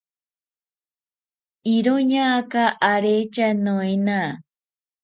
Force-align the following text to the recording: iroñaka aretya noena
iroñaka 1.75 2.63
aretya 2.91 3.47
noena 3.63 4.19